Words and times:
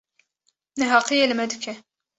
neheqiyê 0.79 1.25
li 1.27 1.35
me 1.37 1.45
dike. 1.51 1.73